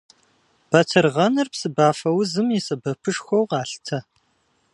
[0.69, 3.97] Батыргъэныр псыбафэузым и сэбэпышхуэу къалъытэ.